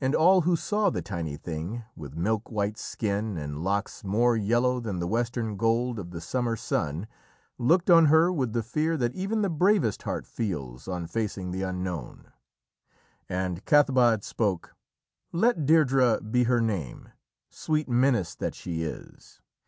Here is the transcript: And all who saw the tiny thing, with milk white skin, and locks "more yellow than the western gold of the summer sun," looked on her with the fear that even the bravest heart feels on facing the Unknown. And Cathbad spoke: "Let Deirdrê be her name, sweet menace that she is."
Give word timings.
And 0.00 0.16
all 0.16 0.40
who 0.40 0.56
saw 0.56 0.90
the 0.90 1.00
tiny 1.00 1.36
thing, 1.36 1.84
with 1.94 2.16
milk 2.16 2.50
white 2.50 2.76
skin, 2.76 3.38
and 3.38 3.62
locks 3.62 4.02
"more 4.02 4.36
yellow 4.36 4.80
than 4.80 4.98
the 4.98 5.06
western 5.06 5.56
gold 5.56 6.00
of 6.00 6.10
the 6.10 6.20
summer 6.20 6.56
sun," 6.56 7.06
looked 7.56 7.88
on 7.88 8.06
her 8.06 8.32
with 8.32 8.52
the 8.52 8.64
fear 8.64 8.96
that 8.96 9.14
even 9.14 9.42
the 9.42 9.48
bravest 9.48 10.02
heart 10.02 10.26
feels 10.26 10.88
on 10.88 11.06
facing 11.06 11.52
the 11.52 11.62
Unknown. 11.62 12.32
And 13.28 13.64
Cathbad 13.64 14.24
spoke: 14.24 14.74
"Let 15.30 15.58
Deirdrê 15.66 16.32
be 16.32 16.42
her 16.50 16.60
name, 16.60 17.10
sweet 17.48 17.88
menace 17.88 18.34
that 18.34 18.56
she 18.56 18.82
is." 18.82 19.40